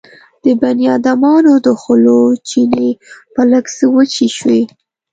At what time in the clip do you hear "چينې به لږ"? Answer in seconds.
2.49-3.65